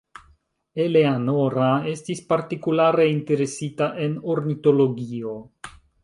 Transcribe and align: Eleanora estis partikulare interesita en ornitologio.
Eleanora 0.83 1.67
estis 1.91 2.21
partikulare 2.31 3.05
interesita 3.09 3.91
en 4.07 4.15
ornitologio. 4.37 5.35